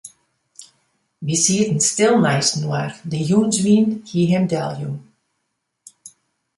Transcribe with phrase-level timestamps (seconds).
[1.25, 4.97] Wy sieten stil neistinoar, de jûnswyn hie him deljûn.